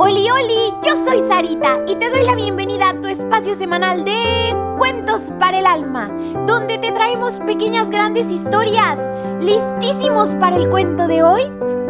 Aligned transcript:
Oli, 0.00 0.30
oli, 0.30 0.74
yo 0.84 0.96
soy 1.04 1.20
Sarita 1.26 1.80
y 1.86 1.94
te 1.96 2.10
doy 2.10 2.24
la 2.24 2.34
bienvenida 2.34 2.90
a 2.90 3.00
tu 3.00 3.06
espacio 3.08 3.54
semanal 3.54 4.04
de 4.04 4.54
Cuentos 4.76 5.32
para 5.38 5.58
el 5.58 5.66
Alma, 5.66 6.08
donde 6.46 6.78
te 6.78 6.92
traemos 6.92 7.38
pequeñas 7.40 7.90
grandes 7.90 8.26
historias. 8.30 8.98
¿Listísimos 9.42 10.34
para 10.36 10.56
el 10.56 10.68
cuento 10.68 11.06
de 11.06 11.22
hoy? 11.22 11.42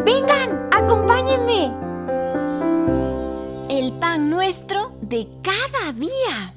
Vengan, 0.04 0.68
acompáñenme. 0.72 1.72
El 3.68 3.92
pan 3.98 4.30
nuestro 4.30 4.92
de 5.00 5.28
cada 5.42 5.92
día. 5.92 6.54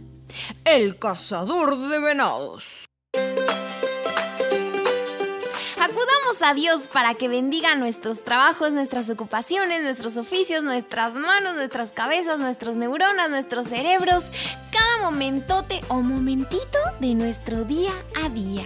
El 0.66 0.98
cazador 1.00 1.78
de 1.78 2.00
venados. 2.00 2.81
A 6.40 6.54
Dios 6.54 6.88
para 6.88 7.14
que 7.14 7.28
bendiga 7.28 7.76
nuestros 7.76 8.24
trabajos, 8.24 8.72
nuestras 8.72 9.10
ocupaciones, 9.10 9.84
nuestros 9.84 10.16
oficios, 10.16 10.64
nuestras 10.64 11.14
manos, 11.14 11.56
nuestras 11.56 11.92
cabezas, 11.92 12.40
nuestros 12.40 12.78
neuronas, 12.78 13.30
nuestros 13.30 13.68
cerebros, 13.68 14.24
cada 14.72 14.98
momentote 15.04 15.82
o 15.90 16.02
momentito 16.02 16.80
de 17.00 17.14
nuestro 17.16 17.66
día 17.66 17.92
a 18.24 18.30
día. 18.30 18.64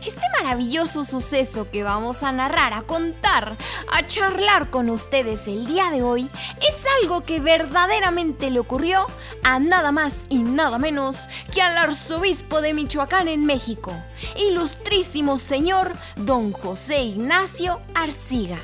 Este 0.00 0.22
maravilloso 0.38 1.04
suceso 1.04 1.70
que 1.70 1.82
vamos 1.82 2.22
a 2.22 2.32
narrar, 2.32 2.72
a 2.72 2.82
contar, 2.82 3.56
a 3.92 4.06
charlar 4.06 4.70
con 4.70 4.90
ustedes 4.90 5.46
el 5.46 5.66
día 5.66 5.90
de 5.90 6.02
hoy 6.02 6.28
es 6.60 6.76
algo 7.02 7.22
que 7.22 7.40
verdaderamente 7.40 8.50
le 8.50 8.58
ocurrió 8.58 9.06
a 9.42 9.58
nada 9.58 9.92
más 9.92 10.14
y 10.28 10.38
nada 10.38 10.78
menos 10.78 11.28
que 11.52 11.62
al 11.62 11.76
arzobispo 11.76 12.60
de 12.60 12.74
Michoacán 12.74 13.28
en 13.28 13.46
México, 13.46 13.92
ilustrísimo 14.36 15.38
señor 15.38 15.92
don 16.16 16.52
José 16.52 17.02
Ignacio 17.02 17.80
Arciga. 17.94 18.58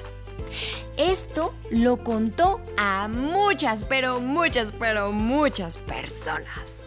Esto 0.97 1.55
lo 1.71 2.05
contó 2.05 2.61
a 2.77 3.09
muchas, 3.09 3.85
pero 3.85 4.21
muchas, 4.21 4.73
pero 4.79 5.13
muchas 5.13 5.79
personas. 5.79 6.80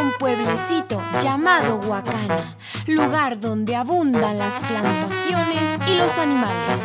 Un 0.00 0.12
pueblecito 0.18 1.00
llamado 1.20 1.76
Huacana, 1.76 2.56
lugar 2.86 3.38
donde 3.38 3.76
abundan 3.76 4.38
las 4.38 4.54
plantaciones 4.54 5.78
y 5.88 5.96
los 5.96 6.12
animales. 6.18 6.82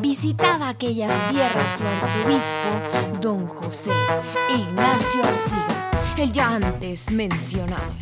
Visitaba 0.00 0.68
aquellas 0.68 1.12
tierras 1.30 1.78
su 1.78 1.86
arzobispo, 1.86 3.20
don 3.20 3.46
José 3.46 3.92
Ignacio 4.52 5.22
Arciga, 5.22 5.90
el 6.18 6.32
ya 6.32 6.54
antes 6.56 7.12
mencionado. 7.12 7.92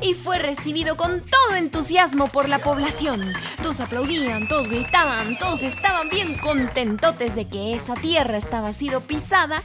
Y 0.00 0.14
fue 0.14 0.38
recibido 0.38 0.96
con 0.96 1.20
todo 1.20 1.56
entusiasmo 1.56 2.28
por 2.28 2.48
la 2.48 2.60
población. 2.60 3.20
Todos 3.62 3.80
aplaudían, 3.80 4.48
todos 4.48 4.68
gritaban, 4.68 5.38
todos 5.38 5.62
estaban 5.62 6.08
bien 6.08 6.38
contentotes 6.38 7.34
de 7.34 7.46
que 7.46 7.74
esa 7.74 7.94
tierra 7.94 8.38
estaba 8.38 8.72
sido 8.72 9.00
pisada 9.02 9.62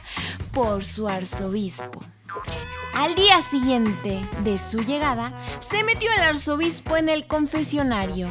por 0.52 0.84
su 0.84 1.08
arzobispo. 1.08 2.00
Al 2.94 3.14
día 3.14 3.40
siguiente 3.50 4.20
de 4.44 4.58
su 4.58 4.78
llegada, 4.78 5.32
se 5.60 5.84
metió 5.84 6.10
el 6.12 6.22
arzobispo 6.22 6.96
en 6.96 7.08
el 7.08 7.26
confesionario. 7.26 8.28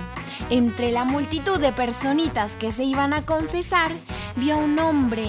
Entre 0.49 0.91
la 0.91 1.03
multitud 1.03 1.59
de 1.59 1.71
personitas 1.71 2.51
que 2.53 2.71
se 2.71 2.83
iban 2.83 3.13
a 3.13 3.25
confesar, 3.25 3.91
vio 4.35 4.55
a 4.55 4.57
un 4.57 4.77
hombre 4.79 5.27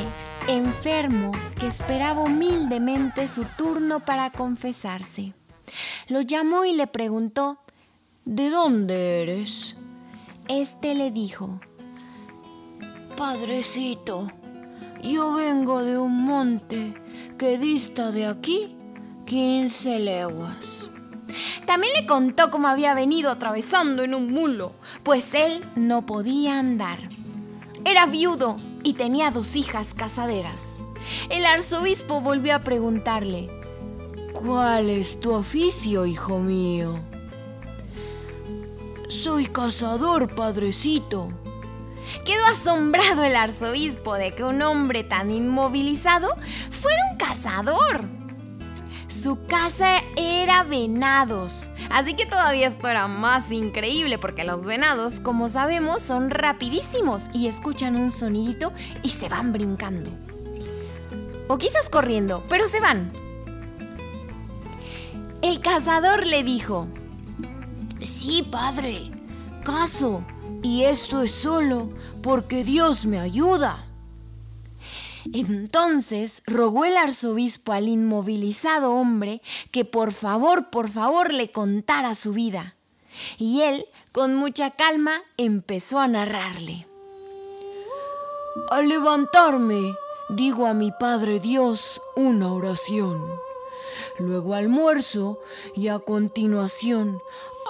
enfermo 0.48 1.32
que 1.58 1.66
esperaba 1.68 2.22
humildemente 2.22 3.28
su 3.28 3.44
turno 3.44 4.00
para 4.00 4.30
confesarse. 4.30 5.34
Lo 6.08 6.20
llamó 6.20 6.64
y 6.64 6.72
le 6.72 6.86
preguntó, 6.86 7.58
¿De 8.24 8.50
dónde 8.50 9.22
eres? 9.22 9.76
Este 10.48 10.94
le 10.94 11.10
dijo, 11.10 11.60
Padrecito, 13.16 14.30
yo 15.02 15.34
vengo 15.34 15.82
de 15.82 15.98
un 15.98 16.24
monte 16.24 16.94
que 17.38 17.56
dista 17.56 18.10
de 18.10 18.26
aquí 18.26 18.76
15 19.26 20.00
leguas. 20.00 20.88
También 21.66 21.92
le 21.94 22.04
contó 22.04 22.50
cómo 22.50 22.66
había 22.66 22.94
venido 22.94 23.30
atravesando 23.30 24.02
en 24.02 24.14
un 24.14 24.32
mulo, 24.32 24.72
pues 25.04 25.32
él 25.34 25.64
no 25.76 26.04
podía 26.04 26.58
andar. 26.58 26.98
Era 27.84 28.06
viudo 28.06 28.56
y 28.82 28.94
tenía 28.94 29.30
dos 29.30 29.54
hijas 29.54 29.94
casaderas. 29.94 30.64
El 31.30 31.44
arzobispo 31.44 32.20
volvió 32.20 32.56
a 32.56 32.60
preguntarle, 32.60 33.48
¿Cuál 34.32 34.90
es 34.90 35.20
tu 35.20 35.32
oficio, 35.32 36.06
hijo 36.06 36.38
mío? 36.38 36.98
Soy 39.08 39.46
cazador, 39.46 40.34
padrecito. 40.34 41.28
Quedó 42.24 42.44
asombrado 42.46 43.24
el 43.24 43.36
arzobispo 43.36 44.14
de 44.14 44.34
que 44.34 44.44
un 44.44 44.62
hombre 44.62 45.04
tan 45.04 45.30
inmovilizado 45.30 46.34
fuera 46.70 46.98
un 47.10 47.18
cazador. 47.18 48.04
Su 49.08 49.44
casa 49.46 50.02
era 50.16 50.62
venados. 50.62 51.70
Así 51.90 52.14
que 52.14 52.26
todavía 52.26 52.68
esto 52.68 52.88
era 52.88 53.08
más 53.08 53.50
increíble 53.50 54.18
porque 54.18 54.44
los 54.44 54.64
venados, 54.64 55.20
como 55.20 55.48
sabemos, 55.48 56.02
son 56.02 56.30
rapidísimos 56.30 57.24
y 57.32 57.48
escuchan 57.48 57.96
un 57.96 58.10
sonidito 58.10 58.72
y 59.02 59.08
se 59.08 59.28
van 59.28 59.52
brincando. 59.52 60.10
O 61.48 61.56
quizás 61.56 61.88
corriendo, 61.88 62.44
pero 62.48 62.68
se 62.68 62.80
van. 62.80 63.10
El 65.40 65.60
cazador 65.60 66.26
le 66.26 66.42
dijo, 66.42 66.88
Sí, 68.00 68.46
padre, 68.48 69.10
caso, 69.64 70.22
y 70.62 70.84
esto 70.84 71.22
es 71.22 71.30
solo 71.30 71.90
porque 72.22 72.64
Dios 72.64 73.04
me 73.06 73.18
ayuda. 73.18 73.84
Entonces 75.32 76.42
rogó 76.46 76.84
el 76.84 76.96
arzobispo 76.96 77.72
al 77.72 77.88
inmovilizado 77.88 78.94
hombre 78.94 79.42
que 79.70 79.84
por 79.84 80.12
favor, 80.12 80.70
por 80.70 80.88
favor 80.88 81.32
le 81.32 81.50
contara 81.50 82.14
su 82.14 82.32
vida. 82.32 82.76
Y 83.36 83.62
él, 83.62 83.86
con 84.12 84.34
mucha 84.36 84.70
calma, 84.70 85.22
empezó 85.36 85.98
a 85.98 86.08
narrarle. 86.08 86.86
Al 88.70 88.88
levantarme, 88.88 89.94
digo 90.30 90.66
a 90.66 90.74
mi 90.74 90.92
Padre 90.92 91.40
Dios 91.40 92.00
una 92.16 92.52
oración. 92.52 93.22
Luego 94.18 94.54
almuerzo 94.54 95.40
y 95.74 95.88
a 95.88 95.98
continuación, 95.98 97.20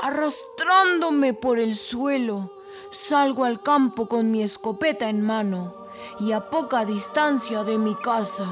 arrastrándome 0.02 1.34
por 1.34 1.58
el 1.58 1.74
suelo, 1.74 2.50
salgo 2.90 3.44
al 3.44 3.60
campo 3.60 4.08
con 4.08 4.30
mi 4.30 4.42
escopeta 4.42 5.08
en 5.08 5.22
mano 5.22 5.74
y 6.20 6.32
a 6.32 6.50
poca 6.50 6.84
distancia 6.84 7.64
de 7.64 7.78
mi 7.78 7.94
casa. 7.94 8.46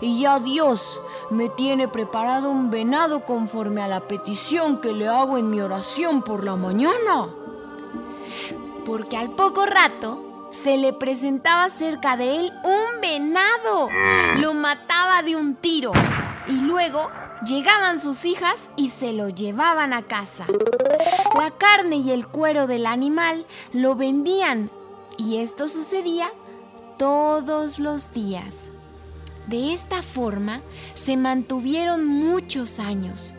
Y 0.00 0.20
ya 0.20 0.38
Dios 0.38 1.00
me 1.30 1.48
tiene 1.48 1.88
preparado 1.88 2.50
un 2.50 2.70
venado 2.70 3.24
conforme 3.24 3.82
a 3.82 3.88
la 3.88 4.00
petición 4.00 4.80
que 4.80 4.92
le 4.92 5.08
hago 5.08 5.38
en 5.38 5.50
mi 5.50 5.60
oración 5.60 6.22
por 6.22 6.44
la 6.44 6.56
mañana. 6.56 7.28
Porque 8.86 9.16
al 9.16 9.30
poco 9.30 9.66
rato 9.66 10.48
se 10.50 10.76
le 10.76 10.92
presentaba 10.92 11.68
cerca 11.68 12.16
de 12.16 12.38
él 12.38 12.52
un 12.62 13.00
venado. 13.00 13.88
Lo 14.36 14.54
mataba 14.54 15.22
de 15.22 15.36
un 15.36 15.56
tiro. 15.56 15.92
Y 16.46 16.52
luego 16.52 17.10
llegaban 17.46 18.00
sus 18.00 18.24
hijas 18.24 18.60
y 18.76 18.90
se 18.90 19.12
lo 19.12 19.28
llevaban 19.28 19.92
a 19.92 20.02
casa. 20.02 20.44
La 21.36 21.50
carne 21.50 21.96
y 21.96 22.10
el 22.10 22.26
cuero 22.26 22.66
del 22.66 22.86
animal 22.86 23.46
lo 23.72 23.94
vendían 23.96 24.70
y 25.18 25.38
esto 25.38 25.68
sucedía 25.68 26.30
todos 26.96 27.78
los 27.78 28.12
días. 28.12 28.58
De 29.46 29.72
esta 29.72 30.02
forma 30.02 30.60
se 30.94 31.16
mantuvieron 31.16 32.06
muchos 32.06 32.78
años. 32.78 33.34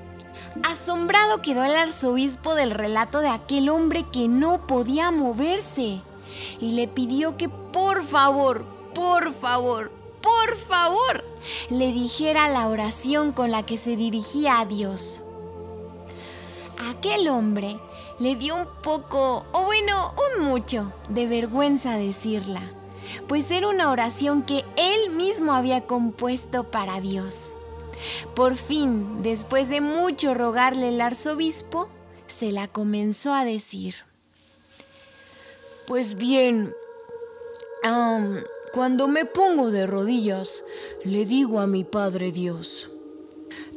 Asombrado 0.63 1.41
quedó 1.41 1.63
el 1.63 1.75
arzobispo 1.75 2.55
del 2.55 2.71
relato 2.71 3.19
de 3.19 3.29
aquel 3.29 3.69
hombre 3.69 4.05
que 4.11 4.27
no 4.27 4.67
podía 4.67 5.11
moverse 5.11 6.01
y 6.59 6.71
le 6.71 6.87
pidió 6.87 7.37
que 7.37 7.49
por 7.49 8.05
favor, 8.05 8.65
por 8.93 9.33
favor, 9.33 9.91
por 10.21 10.57
favor, 10.57 11.23
le 11.69 11.91
dijera 11.91 12.47
la 12.49 12.67
oración 12.67 13.31
con 13.31 13.51
la 13.51 13.63
que 13.63 13.77
se 13.77 13.95
dirigía 13.95 14.59
a 14.59 14.65
Dios. 14.65 15.21
Aquel 16.85 17.27
hombre 17.29 17.79
le 18.19 18.35
dio 18.35 18.55
un 18.55 18.67
poco, 18.83 19.45
o 19.51 19.63
bueno, 19.63 20.13
un 20.37 20.45
mucho, 20.45 20.93
de 21.09 21.25
vergüenza 21.25 21.97
decirla, 21.97 22.61
pues 23.27 23.49
era 23.49 23.67
una 23.67 23.91
oración 23.91 24.43
que 24.43 24.63
él 24.77 25.09
mismo 25.11 25.53
había 25.53 25.81
compuesto 25.81 26.65
para 26.65 27.01
Dios. 27.01 27.53
Por 28.35 28.55
fin, 28.55 29.23
después 29.23 29.67
de 29.69 29.81
mucho 29.81 30.33
rogarle 30.33 30.89
el 30.89 31.01
arzobispo, 31.01 31.89
se 32.27 32.51
la 32.51 32.67
comenzó 32.67 33.33
a 33.33 33.45
decir. 33.45 33.95
Pues 35.87 36.15
bien, 36.15 36.73
cuando 38.73 39.07
me 39.07 39.25
pongo 39.25 39.71
de 39.71 39.87
rodillas, 39.87 40.63
le 41.03 41.25
digo 41.25 41.59
a 41.59 41.67
mi 41.67 41.83
Padre 41.83 42.31
Dios, 42.31 42.89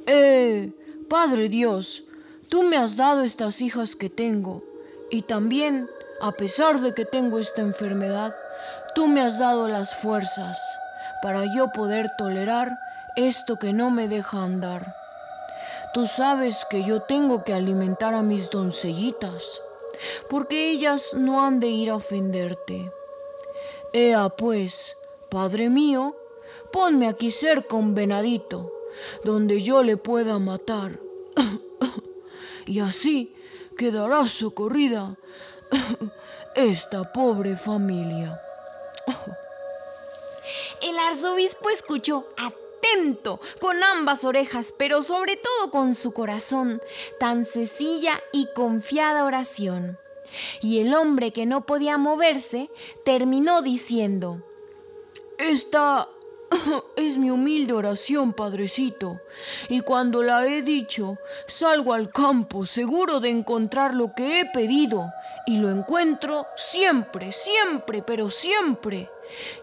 Eh, 0.06 0.72
Padre 1.08 1.48
Dios, 1.50 2.02
Tú 2.48 2.62
me 2.62 2.78
has 2.78 2.96
dado 2.96 3.22
estas 3.22 3.60
hijas 3.60 3.94
que 3.94 4.08
tengo 4.08 4.62
y 5.10 5.22
también 5.22 5.88
A 6.20 6.32
pesar 6.32 6.80
de 6.80 6.94
que 6.94 7.04
tengo 7.04 7.38
esta 7.38 7.60
enfermedad, 7.60 8.36
tú 8.96 9.06
me 9.06 9.20
has 9.20 9.38
dado 9.38 9.68
las 9.68 9.94
fuerzas 9.94 10.58
para 11.22 11.44
yo 11.54 11.70
poder 11.70 12.10
tolerar 12.18 12.76
esto 13.14 13.56
que 13.56 13.72
no 13.72 13.90
me 13.90 14.08
deja 14.08 14.42
andar. 14.42 14.96
Tú 15.94 16.06
sabes 16.06 16.66
que 16.70 16.82
yo 16.82 17.02
tengo 17.02 17.44
que 17.44 17.54
alimentar 17.54 18.14
a 18.14 18.22
mis 18.22 18.50
doncellitas, 18.50 19.60
porque 20.28 20.70
ellas 20.70 21.14
no 21.14 21.44
han 21.44 21.60
de 21.60 21.68
ir 21.68 21.90
a 21.90 21.96
ofenderte. 21.96 22.90
Ea 23.92 24.28
pues, 24.30 24.96
Padre 25.30 25.68
mío, 25.70 26.16
ponme 26.72 27.06
aquí 27.06 27.30
cerca 27.30 27.76
un 27.76 27.94
venadito, 27.94 28.72
donde 29.22 29.60
yo 29.60 29.84
le 29.84 29.96
pueda 29.96 30.40
matar. 30.40 30.98
Y 32.68 32.80
así 32.80 33.34
quedará 33.76 34.28
socorrida 34.28 35.16
esta 36.54 37.12
pobre 37.12 37.56
familia. 37.56 38.40
El 40.82 40.98
arzobispo 40.98 41.70
escuchó 41.70 42.26
atento, 42.36 43.40
con 43.60 43.82
ambas 43.82 44.24
orejas, 44.24 44.72
pero 44.78 45.02
sobre 45.02 45.36
todo 45.36 45.70
con 45.70 45.94
su 45.94 46.12
corazón, 46.12 46.80
tan 47.18 47.44
sencilla 47.44 48.20
y 48.32 48.48
confiada 48.54 49.24
oración. 49.24 49.98
Y 50.60 50.80
el 50.80 50.92
hombre 50.94 51.32
que 51.32 51.46
no 51.46 51.64
podía 51.64 51.96
moverse 51.96 52.70
terminó 53.04 53.62
diciendo, 53.62 54.42
Esta 55.38 56.08
es 56.96 57.16
mi 57.18 57.30
humilde 57.30 57.72
oración, 57.72 58.32
Padrecito, 58.32 59.20
y 59.68 59.80
cuando 59.80 60.22
la 60.22 60.46
he 60.46 60.62
dicho, 60.62 61.18
salgo 61.46 61.92
al 61.92 62.10
campo 62.10 62.66
seguro 62.66 63.20
de 63.20 63.30
encontrar 63.30 63.94
lo 63.94 64.12
que 64.14 64.40
he 64.40 64.46
pedido, 64.46 65.12
y 65.46 65.58
lo 65.58 65.70
encuentro 65.70 66.46
siempre, 66.56 67.32
siempre, 67.32 68.02
pero 68.02 68.28
siempre. 68.28 69.10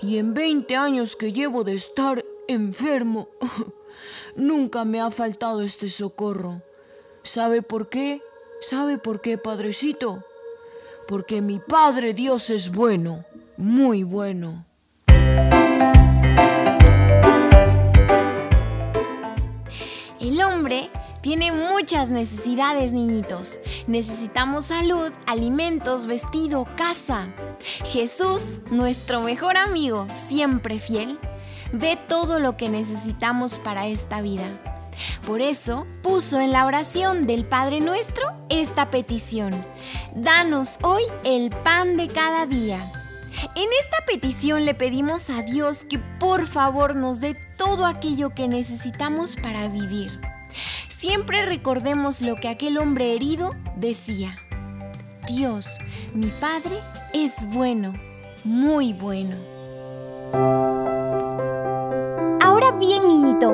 Y 0.01 0.17
en 0.17 0.33
20 0.33 0.75
años 0.75 1.15
que 1.15 1.31
llevo 1.31 1.63
de 1.63 1.73
estar 1.73 2.25
enfermo, 2.47 3.29
nunca 4.35 4.83
me 4.83 4.99
ha 4.99 5.11
faltado 5.11 5.61
este 5.61 5.89
socorro. 5.89 6.61
¿Sabe 7.21 7.61
por 7.61 7.89
qué? 7.89 8.21
¿Sabe 8.61 8.97
por 8.97 9.21
qué, 9.21 9.37
Padrecito? 9.37 10.23
Porque 11.07 11.41
mi 11.41 11.59
Padre 11.59 12.13
Dios 12.13 12.49
es 12.49 12.71
bueno, 12.71 13.25
muy 13.57 14.03
bueno. 14.03 14.65
El 20.19 20.41
hombre 20.41 20.89
tiene 21.21 21.51
muchas 21.51 22.09
necesidades, 22.09 22.91
niñitos. 22.91 23.59
Necesitamos 23.87 24.65
salud, 24.65 25.11
alimentos, 25.25 26.07
vestido, 26.07 26.67
casa. 26.77 27.27
Jesús, 27.83 28.41
nuestro 28.71 29.21
mejor 29.21 29.57
amigo, 29.57 30.07
siempre 30.27 30.79
fiel, 30.79 31.19
ve 31.73 31.97
todo 32.07 32.39
lo 32.39 32.57
que 32.57 32.69
necesitamos 32.69 33.57
para 33.57 33.87
esta 33.87 34.21
vida. 34.21 34.45
Por 35.25 35.41
eso 35.41 35.85
puso 36.01 36.39
en 36.39 36.51
la 36.51 36.65
oración 36.65 37.25
del 37.27 37.45
Padre 37.45 37.81
Nuestro 37.81 38.31
esta 38.49 38.89
petición. 38.91 39.65
Danos 40.15 40.69
hoy 40.81 41.03
el 41.23 41.49
pan 41.49 41.97
de 41.97 42.07
cada 42.07 42.45
día. 42.45 42.94
En 43.53 43.69
esta 43.79 44.03
petición 44.07 44.65
le 44.65 44.73
pedimos 44.73 45.29
a 45.29 45.43
Dios 45.43 45.85
que 45.85 45.99
por 45.99 46.47
favor 46.47 46.95
nos 46.95 47.19
dé 47.19 47.35
todo 47.57 47.85
aquello 47.85 48.31
que 48.31 48.47
necesitamos 48.47 49.35
para 49.35 49.67
vivir. 49.67 50.19
Siempre 50.87 51.45
recordemos 51.45 52.21
lo 52.21 52.35
que 52.35 52.47
aquel 52.47 52.77
hombre 52.79 53.13
herido 53.13 53.53
decía. 53.75 54.39
Dios, 55.27 55.77
mi 56.13 56.27
Padre, 56.27 56.79
es 57.13 57.33
bueno, 57.53 57.93
muy 58.43 58.93
bueno. 58.93 59.35
Ahora 62.41 62.71
bien, 62.71 63.07
niñito, 63.07 63.53